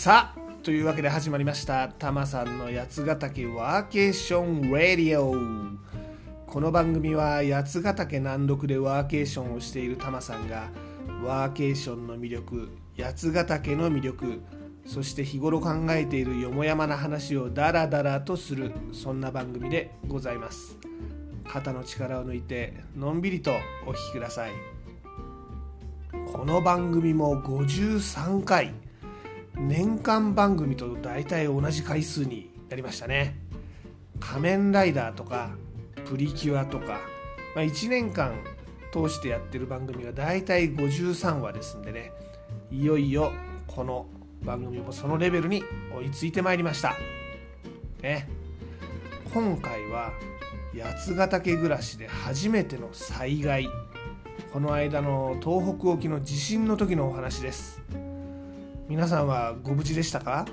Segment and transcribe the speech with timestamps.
[0.00, 1.88] さあというわけで始まりました。
[1.90, 5.34] タマさんの八ヶ岳ワーケーションラディオ
[6.46, 10.70] この番組は八ヶ岳南麓でワーケーションをしているタマさんが
[11.22, 14.40] ワーケーションの魅力八ヶ岳の魅力
[14.86, 20.78] そして日頃考えているよもやまな話をダラダラとするそんな番組でございます。
[21.46, 23.52] 肩の力を抜いてのんびりと
[23.86, 24.52] お聴きください。
[26.32, 28.89] この番組も53回。
[29.66, 33.36] 年間番組と大体同じ回数になりましたね。
[34.18, 35.50] 仮面ライダーとか
[36.06, 37.00] プリキュアとか、
[37.54, 38.42] まあ、1年間
[38.92, 42.12] 通してやってる番組が大体53話ですんでね。
[42.70, 43.32] いよいよ
[43.66, 44.06] この
[44.42, 45.62] 番組もそのレベルに
[45.94, 46.94] 追いついてまいりました。
[48.02, 48.28] ね。
[49.32, 50.12] 今回は
[50.74, 53.68] 八ヶ岳暮らしで初めての災害。
[54.52, 57.82] この間の東北沖の地震の時のお話です。
[58.90, 60.46] 皆さんはご無事でしたか？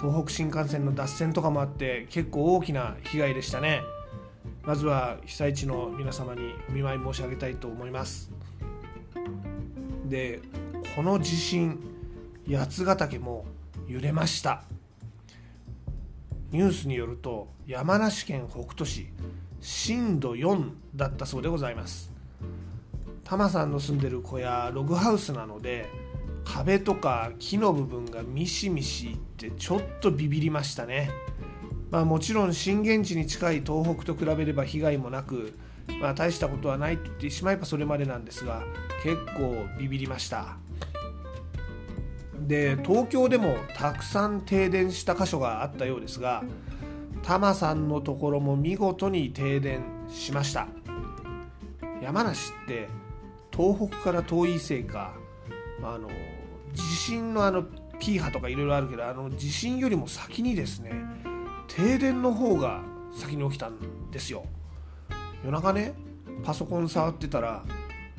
[0.00, 3.82] 東北新幹線の脱線とかもあって結構大きな被害でしたね。
[4.62, 8.30] まずは被災地の皆様にお見舞い申し上げたいと思います。
[10.04, 10.40] で
[10.94, 11.80] この地震
[12.48, 13.44] 八ヶ岳も
[13.88, 14.62] 揺れました。
[16.52, 19.08] ニュースによると山梨県北杜市
[19.60, 22.12] 震度4だったそうでございます。
[23.24, 25.90] タマさんの住んでる小屋ログハウスなので
[26.44, 31.10] 壁とか木の部分がミシミシってちょっとビビりましたね。
[31.90, 35.58] まあもちろん震源地に近い東北と比べれば被害もなく
[36.00, 38.62] まあ大したことはないと言ってしまえばそれまでなんですが
[39.02, 40.56] 結構ビビりました。
[42.40, 46.42] で東京でもたくさん停電した箇所があったようですが
[47.22, 50.66] タマさんのところも見事に停電しました。
[52.02, 52.88] 山梨って
[53.56, 55.14] 東北から遠いせいか
[55.82, 56.08] あの
[56.72, 57.64] 地震のあの
[57.98, 60.92] P 波とかいろいろあるけどあの地震よりも先にですね
[61.68, 64.44] 停電の方が先に起きたんですよ。
[65.44, 65.94] 夜中ね
[66.44, 67.64] パソコン触ってたら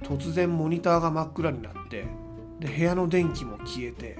[0.01, 2.05] 突然モニターが真っ暗になって
[2.59, 4.17] で部屋の電気も消えて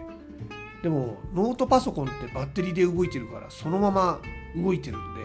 [0.82, 4.20] でもノートパソコンってバッテリーで動いてるからそのまま
[4.56, 5.22] 動いてるんで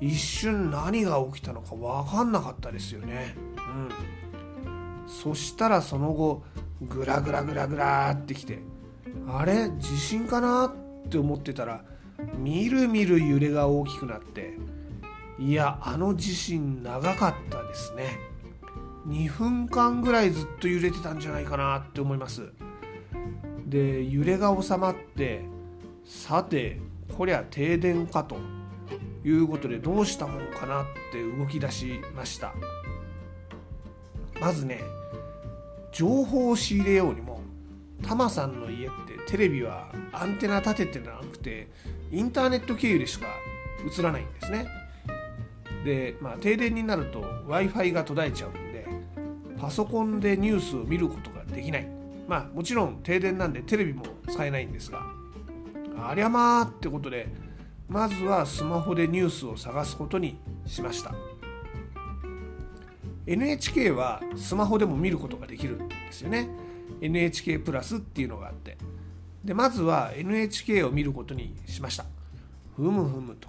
[0.00, 3.34] 一瞬何が起きたのか分かんなかったですよね。
[3.56, 3.90] うん。
[5.06, 6.42] そしたらその後
[6.82, 8.60] グラグラグラグラってきて
[9.28, 9.70] あれ？
[9.78, 11.84] 地震かなって思ってたら
[12.36, 14.56] みるみる揺れが大きくなって
[15.38, 18.18] いやあの地震長かったですね。
[19.08, 22.52] 2分間ぐらいずっと揺れてたんじゃないかなって思います。
[23.66, 25.44] で揺れが収まって
[26.04, 26.80] さて
[27.16, 28.36] こりゃ停電かと
[29.24, 32.52] いうことでどうしたもんかなって動き出しました。
[34.40, 34.80] まずね
[35.92, 37.40] 情報を仕入れようにも
[38.02, 41.68] タマさんの家ってテレビはアンテナ立ててなくて
[42.10, 43.26] インターネット経由でしか
[43.98, 44.66] 映らないんですね。
[45.84, 48.86] で、まあ、停電になると w i f i が途絶えちゃうんで
[49.58, 51.88] パソコンでニュースを見ることができない。
[52.28, 55.04] まあもちろん停電なんでテレビも使えないんですが
[55.98, 57.26] ありゃまーってことで
[57.88, 61.12] まずはスマホでニュースを探すことにしました。
[63.30, 66.48] NHK はスマホでも見ることができるんですよね。
[67.00, 68.76] NHK プラスっていうのがあって。
[69.44, 72.06] でまずは NHK を見ることにしました。
[72.74, 73.48] ふむふむと。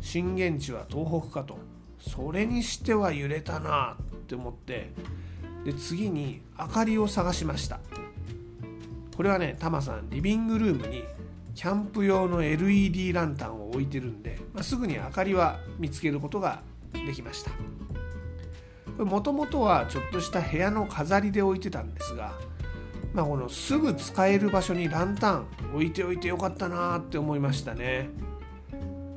[0.00, 1.58] 震源地は東北かと。
[2.00, 4.90] それにしては揺れたなって思って。
[5.64, 7.78] で次に明かりを探しました。
[9.16, 11.04] これはねタマさんリビングルームに
[11.54, 17.52] キャンプ用の LED ランタンを置いてるんで、まあ、すぐに明かりは見つけることができました。
[18.98, 22.38] もともとはちょっとした部屋の飾りで置いてたんですが、
[23.12, 28.10] まあ、このすぐ使える場所にランタン置いておいてよかったなって思いましたね。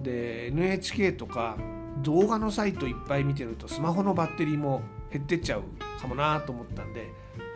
[0.01, 1.57] で NHK とか
[2.01, 5.63] 動画のサイトいっぱい見てるとスマホのバッテリーも減ってっちゃう
[6.01, 7.07] かもなと思ったんで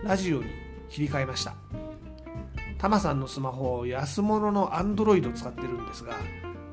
[0.04, 0.46] ラジオに
[0.90, 1.56] 切り替えました。
[2.78, 6.16] タマさんのスマホを安物の Android 使ってるんですが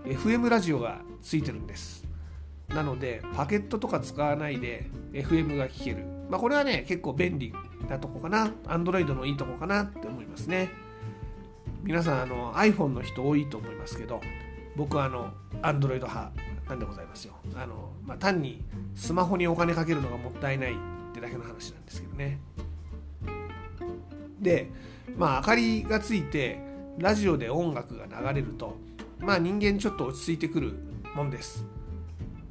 [0.05, 2.04] FM ラジオがついてるんです。
[2.69, 6.05] なのでパケットとか使わないで FM が聞ける。
[6.29, 7.53] まあこれはね結構便利
[7.89, 8.53] なとこかな。
[8.67, 10.71] Android のいいとこかなって思いますね。
[11.83, 14.21] 皆さんあの iPhone の人多いと思いますけど
[14.75, 15.33] 僕はあの
[15.63, 16.33] Android 派
[16.69, 17.35] なんでございますよ。
[17.55, 18.63] あの、まあ、単に
[18.95, 20.77] スマホにお金かけるのがもったいないっ
[21.13, 22.41] てだけの話なんですけどね。
[24.41, 24.71] で
[25.17, 26.59] まあ明かりがついて
[26.99, 28.77] ラジオで音楽が流れると
[29.19, 30.75] まあ人間ちょっと落ち着いてくる
[31.15, 31.67] もんです。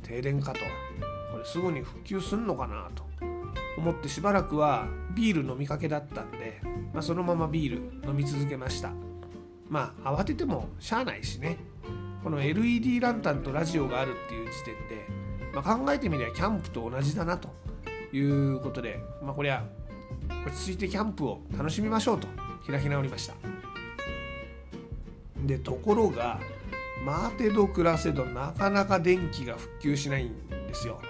[0.04, 0.60] 停電かと。
[1.32, 3.04] これすぐに復旧すんのかなと。
[3.78, 6.62] 思ってしばらくはビール飲みかけだったんで、
[6.94, 8.92] まあ、そのままビール飲み続けました。
[9.68, 11.58] まあ慌ててもしゃあないしね。
[12.24, 15.08] この LED ランタンとラジオがあるっていう時点で、
[15.54, 17.50] まあ、考えてみればキャンプと同じだなと。
[18.14, 19.64] いうことで、まあ、これは
[20.46, 22.28] 落ち着いてキャンプを楽しみましょうと
[22.68, 23.34] 開き直りました。
[25.44, 26.40] でところが
[27.06, 31.02] 待てど暮らせどなかなか電気が復旧しないんですよ。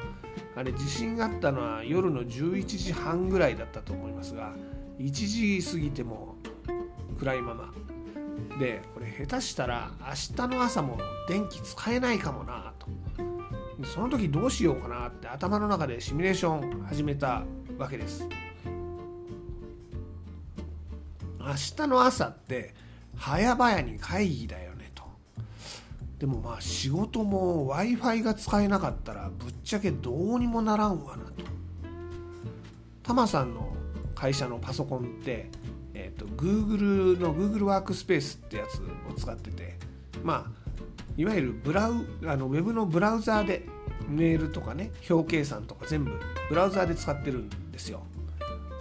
[0.55, 4.53] あれ地震があったのは夜の11時半ぐらいだったと思いますが
[4.99, 6.35] 1時過ぎても
[7.19, 7.71] 暗いまま。
[8.59, 10.97] でこれ下手したら明日の朝も
[11.27, 12.87] 電気使えないかもなと。
[13.85, 17.43] その時どうしようかなって頭の中でシミュレーション始めた
[17.77, 18.27] わけです。
[21.39, 22.73] 明日の朝って
[23.17, 24.62] 早々に会議だよ。
[26.23, 31.31] でもまあ仕事も w i f i が使えなかったらぶっちゃけどうにもならんわなと。
[33.03, 33.75] タマさんの
[34.15, 35.49] 会社のパソコンって
[35.93, 38.77] えーと、Google の Google ワークスペースってやつ
[39.11, 39.75] を使ってて
[40.23, 40.51] まあ
[41.17, 43.65] いわゆるブラウあのウェブのブラウザーで
[44.07, 46.17] メールとかね表計算とか全部
[46.47, 48.01] ブラウザーで使ってるんですよ。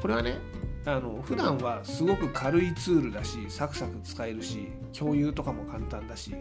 [0.01, 0.39] これはね
[0.87, 6.37] あの普段はすごく軽いツールだしサクサク使えるし共有とかも簡単だし、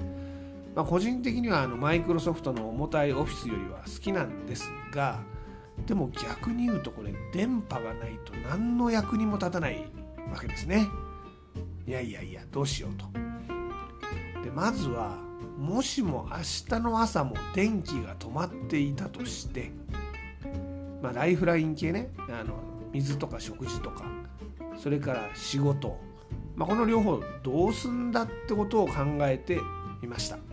[0.76, 5.20] まあ、個人的にはあのマイクロソフトの重たいオフィスよりは好きなんですが
[5.86, 9.86] でも逆に言うとこれ電波がないと何の役にも立たない
[10.32, 10.88] わけですね。
[11.88, 13.06] いやいやいやどうしようと。
[14.44, 15.18] でまずは
[15.58, 19.72] もしも明日の朝も電気が止まっていたとして
[21.02, 22.56] まあライフライン系ねあの
[22.94, 24.06] 水とか食事とか
[24.78, 26.00] それから仕事、
[26.56, 29.60] まあ、この両方どうすんだってことを考えて
[30.02, 30.51] みました。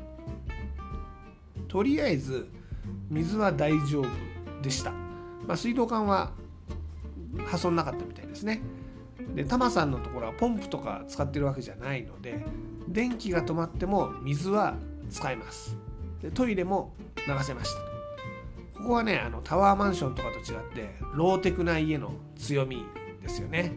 [1.68, 2.48] とりあえず
[3.10, 4.08] 水は大丈夫
[4.62, 6.32] でした、まあ、水道管は
[7.46, 8.62] 破損なかったみたいですね。
[9.34, 12.44] でタマさんのところはポンプとか使ってるわけじゃないので
[12.88, 14.76] 電気が止まっても水は
[15.10, 15.76] 使えます。
[16.22, 17.80] でトイレも流せました。
[18.80, 22.84] ここはねあのタワーマンションとかと違ってローテクな家の強み
[23.20, 23.72] ですよね。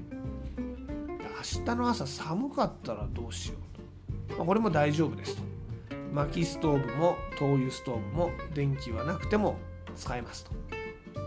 [1.57, 3.55] 明日の朝寒かったらどうしよ
[4.29, 5.43] うと、まあ、これも大丈夫ですと。
[6.11, 9.57] 薪ストーブも灯油ストーブも電気はなくても
[9.95, 10.51] 使えますと。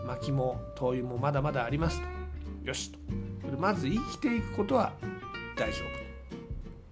[0.06, 2.06] 薪も灯油もまだまだありますと。
[2.68, 2.98] よしと。
[3.58, 4.92] まず生きていくことは
[5.56, 5.78] 大丈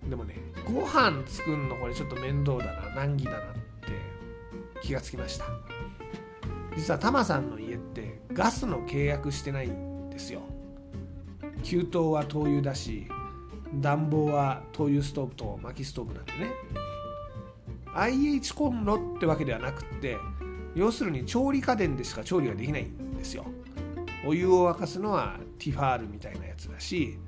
[0.04, 3.50] 夫でもねご飯作るのこれちょっと面倒だな難儀だなって
[4.82, 5.44] 気がつきました。
[6.76, 10.40] 実はタマさんの家ってガスの契約してないんですよ。
[11.62, 13.06] 給湯は灯油だし
[13.74, 16.50] 暖房は灯油ストーブと薪ストーブなんでね
[17.94, 20.16] IH コンロってわけではなくて
[20.74, 23.44] 要するに調理家電でしか調理ができないんですよ。
[24.24, 27.18] お湯を沸かすのはティファールみたいなやつだし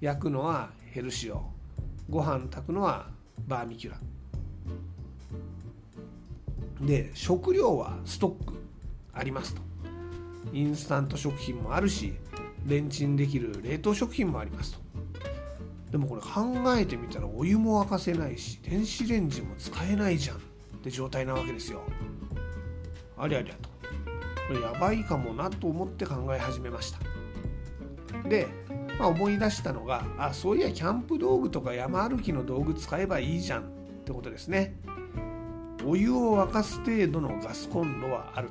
[0.00, 1.42] 焼くのはヘルシオ。
[2.08, 3.10] ご飯炊くのは
[3.46, 3.98] バーミキュラ。
[6.80, 8.54] で食料はストック
[9.12, 9.62] ありますと。
[10.52, 12.14] インスタント食品もあるし
[12.66, 14.85] レンチンできる冷凍食品もありますと。
[15.96, 20.36] でもこれ考えてみたらお湯も沸かせないし電子レンジも使えないじゃん。
[20.36, 20.40] っ
[20.82, 21.84] て状態なわけですよ。
[23.16, 23.70] ありゃりゃと。
[24.46, 26.98] これやばいかもなと思って考え始めました。
[28.28, 28.46] で、
[28.98, 33.62] まあ、思い出したのがあそういやキャンプ道具とか山歩きの道具使えばいいじゃん。
[33.62, 33.64] っ
[34.04, 34.76] てことですね。
[35.86, 38.50] お湯を沸かす程度のガスコンロはある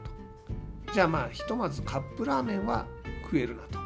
[0.87, 0.93] と。
[0.95, 2.87] じゃあまあひとまずカップラーメンは
[3.25, 3.77] 食えるなと。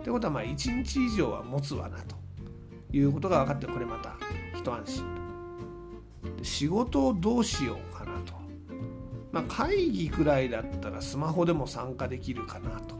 [0.00, 2.21] ってことはまあ1日以上は持つわなと。
[2.92, 4.16] いうことが分かってこれまた
[4.58, 5.04] 一安心
[6.42, 8.34] 仕事をどうしようかなと。
[9.30, 12.96] まあ会議くらいだったらスマホでも参加できるかなと。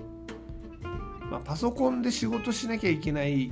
[1.30, 3.50] まあ、パソコンで仕事しなきゃいけない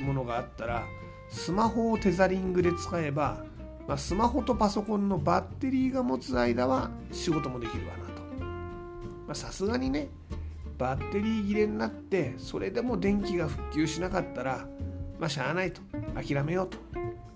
[0.00, 0.84] ものがあったら
[1.28, 3.44] スマホをテザリングで使えば、
[3.86, 8.06] まあ、スマホとパソコンのバッテリーが持つ間は仕事もできるわな
[9.28, 9.34] と。
[9.34, 10.08] さすがにね
[10.78, 14.66] バッテリー切れになってそれでも電気が復旧しなかったら
[15.22, 15.80] まあしゃあないと
[16.16, 16.78] 諦めようと、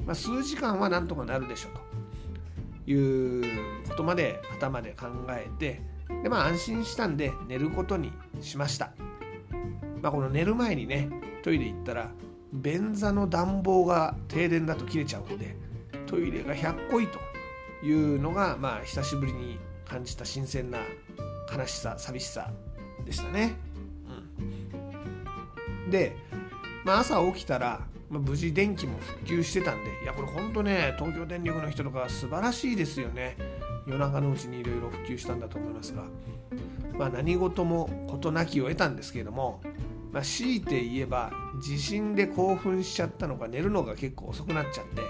[0.04, 1.68] まあ、数時間はなんとかなるでしょ
[2.84, 5.80] ということまで頭で考えて
[6.20, 8.90] でまあ安心したんで寝ることにしました。
[10.02, 11.08] まあ、この寝る前にね
[11.44, 12.10] トイレ行ったら
[12.52, 15.54] 便座の暖房が停電だと切れちゃうんで
[16.06, 20.80] トイレが100個いというのがまあ久しぶりに感じた新鮮な
[21.56, 22.50] 悲しさ寂しさ
[23.04, 23.54] でしたね。
[25.86, 26.16] うん、で、
[26.86, 33.36] まあ、朝起きたら、まあ、無事電気も復旧してたんでいやこれほんとね東京電力の人とか素晴らしいですよね。
[33.86, 36.04] 夜中のうちにいろいろ普及したんだと思いますが、
[36.98, 39.60] まあ、何事も事なきを得たんですけれども
[40.16, 45.02] まあ、強いて言えば地震で興奮しちゃったのか寝るのが結構遅くなっちゃって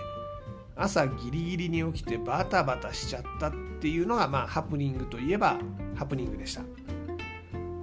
[0.75, 5.59] 朝ギリギリに起きてバタバタしちゃったっていうのがまあハプニングといえば
[5.95, 6.63] ハプニングでした。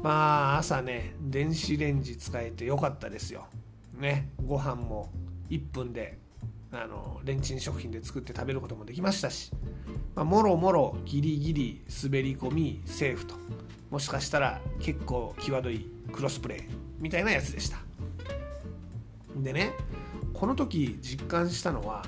[0.04, 3.48] まあ朝ね電子レンジ使えてよかったですよ。
[3.94, 5.10] ねご飯も
[5.50, 6.18] 1分で
[6.72, 9.52] あのレンチン食品で作って食べることもできましたし、
[10.16, 13.36] まあ、もろもろギリギリ滑り込みセーフと。
[13.92, 16.64] もしかしたら結構際どいクロスプレー
[16.98, 17.78] みたいなやつでした。
[19.36, 19.74] でね
[20.34, 22.04] この時実感したのは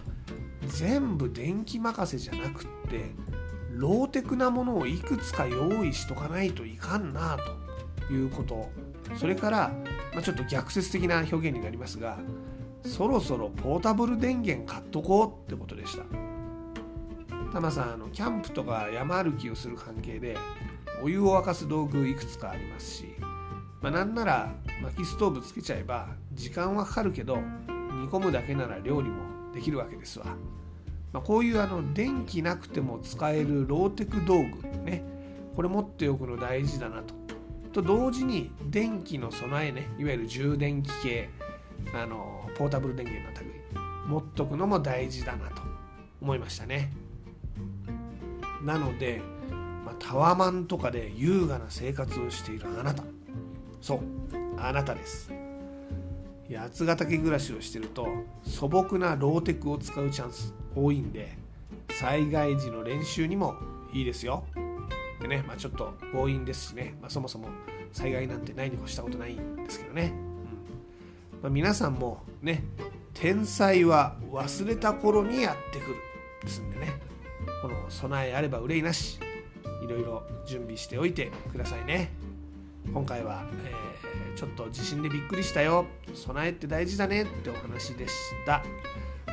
[0.67, 3.11] 全部電気任せじゃなくって
[3.71, 7.37] ローテクなものをいくつか用意しとかないといかんな
[8.07, 8.69] ということ。
[9.17, 9.71] それから、
[10.15, 12.17] まあ、ちょっと逆説的な表現になりますが
[12.83, 16.03] そろそろポータブル電源買っとこうってことでした。
[17.51, 20.37] タマさんあのキャンプとか山歩きをする関係で
[21.01, 23.05] お湯を沸かす道具いくつかありますし、
[23.81, 30.25] まあ、なんなら薪ストーブつけちゃえば時間はかかるけど煮込むだけなら料理もできるわけですわ、
[31.13, 35.03] まあ、こういうあの電気なくても使えるローテク道具ね。
[35.55, 37.24] これ持っておくの大事だなと。
[37.75, 41.29] と同時に電気の備えねいわゆる充電器系
[41.93, 43.51] あのポータブル電源の類
[44.07, 45.61] 持っとくのも大事だなと
[46.21, 46.93] 思いましたね。
[48.63, 49.21] なので、
[49.83, 53.03] まあ、タワマンとかで優雅な生活をしているあなた。
[53.81, 53.99] そう
[54.57, 55.33] あなたです。
[56.49, 58.07] 八ヶ岳暮らしをしてると
[58.43, 61.37] 素朴なローテクを使うチャンス多いんで
[61.89, 63.55] 災害時の練習にも
[63.91, 64.45] いいですよ。
[65.27, 67.47] でね、まあ、ちょっと強引ですしね、まあ、そもそも
[67.91, 70.13] 災害なんてないに越したことないんですけどね。
[70.13, 71.41] うん。
[71.41, 72.63] まあ、皆さんもね
[73.13, 75.95] 天才は忘れた頃にやってくる
[76.43, 76.93] ですんでね。
[77.61, 79.19] この備えあれば憂いなし
[79.83, 82.11] いろいろ準備しておいてくださいね。
[82.93, 85.87] 今回は、えー、ちょっと地震でびっくりしたよ。
[86.13, 88.13] 備えって大事だねってお話でし
[88.45, 88.61] た。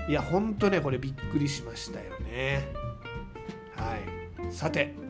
[0.09, 2.67] いやほんとねこれびっくりしましたよね。
[3.77, 4.53] はい。
[4.53, 5.02] さて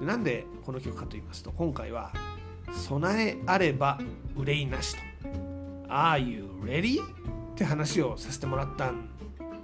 [0.00, 0.04] い。
[0.04, 2.12] なんでこの曲かと言いますと今回は
[2.70, 3.98] 「備えあれば
[4.36, 5.28] 憂いなし」と
[5.90, 9.08] 「Are you ready?」って話をさせてもらったん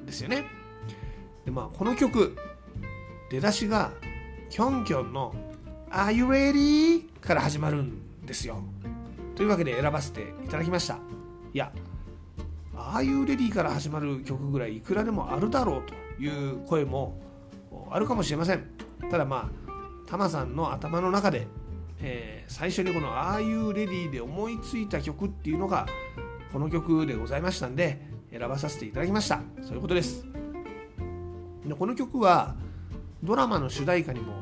[0.05, 0.45] ですよね。
[1.45, 2.37] でまあこの曲
[3.31, 3.93] 出だしが
[4.51, 5.35] キョンキョンの
[5.91, 8.61] 「Are you ready?」から始まるんですよ。
[9.37, 10.99] というわけで選ばせていただきました。
[11.53, 11.73] いや
[12.95, 17.19] ああいうレディーから始まる曲ぐらいいくらでもあるだろうという声も
[17.91, 18.71] あるかもしれません。
[19.11, 19.71] ただまあ
[20.07, 21.49] タマさんの頭の中で、
[22.01, 25.89] えー、最初にこの「ああいうレディー」で思いついた曲っていうのが
[26.53, 29.41] この曲でございましたんで選ばさせていただきました。
[29.63, 30.25] そういうことです。
[31.67, 32.55] でこの曲は
[33.25, 34.35] ドラマの主題歌にも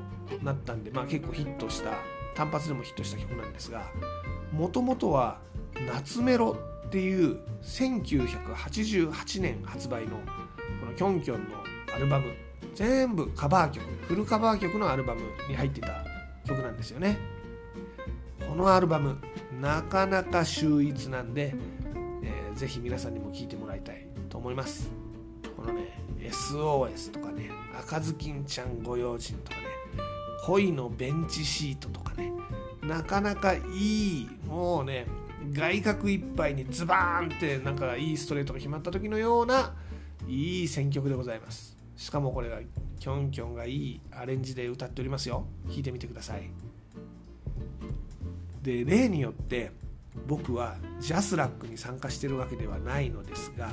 [0.42, 1.92] なったんで、まあ、結構ヒットした
[2.34, 3.84] 単発でもヒットした曲なんですが
[4.52, 5.38] もともとは
[5.86, 11.56] 夏メロっていう1988年発売のこのキョンキョンの
[11.96, 12.26] アルバム。
[12.74, 16.04] 全部カバー曲フルカバー曲のアルバムに入ってた
[16.46, 17.16] 曲なんですよね。
[18.46, 19.16] このアルバム
[19.58, 21.54] なかなか秀逸なんで、
[22.22, 24.90] えー、ぜひ皆さんにも聴いてもらいたいと思います。
[25.56, 29.64] このね SOS とかね赤ずきんちゃんご用心とかね
[30.44, 32.30] 恋のベンチシートとかね
[32.82, 33.60] なかなかい
[34.24, 35.06] いもうね
[35.52, 39.74] 外角いっぱいにズバーンってなんかいいストレートが決まった時のような
[40.28, 41.76] いい選曲でございます。
[41.96, 42.60] しかもこれが
[42.98, 45.46] キョンキョンがいいアレンジで歌っておりますよ。
[45.66, 46.50] 弾いてみてください。
[48.62, 49.72] で例によって
[50.26, 53.70] 僕はジャスラックに参加してるわけではないのですが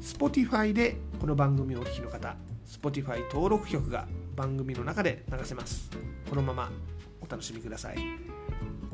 [0.00, 5.90] Spotify でこの番組をお聴きの方 Spotify 登録曲が番組の中で流せます。
[6.28, 6.72] このまま
[7.20, 8.43] お楽しみください。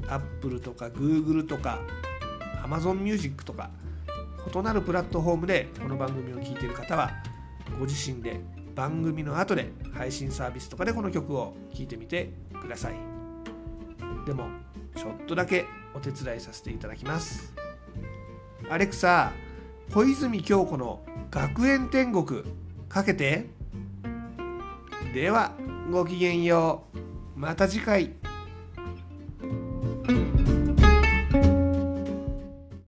[0.08, 1.80] Apple とか Google とか
[2.64, 3.70] Amazon Music とか
[4.52, 7.10] 異なるプラットフォームでこの番組を聴いている方は
[7.78, 8.40] ご自身で
[8.74, 12.94] 番組の後で配信サービスとかでこの曲を聴いてみてください。
[14.26, 14.48] でも
[14.96, 17.54] ちょっとだけお手伝いさせていただきます。
[18.68, 19.32] アレクサ
[19.92, 22.44] 小泉京子の学園天国
[22.88, 23.46] かけて。
[25.12, 25.52] では
[25.90, 27.38] ごきげんよう。
[27.38, 28.19] また次回。